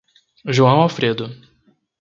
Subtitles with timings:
[0.47, 1.29] João Alfredo